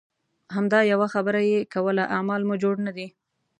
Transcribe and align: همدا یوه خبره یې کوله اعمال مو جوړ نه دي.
همدا 0.55 0.79
یوه 0.91 1.07
خبره 1.13 1.39
یې 1.51 1.59
کوله 1.73 2.03
اعمال 2.15 2.41
مو 2.47 2.55
جوړ 2.63 2.75
نه 2.87 2.91
دي. 2.97 3.07